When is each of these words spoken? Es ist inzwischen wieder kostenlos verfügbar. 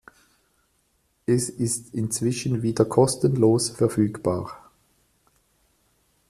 Es 1.27 1.49
ist 1.51 1.93
inzwischen 1.93 2.63
wieder 2.63 2.85
kostenlos 2.85 3.69
verfügbar. 3.69 4.71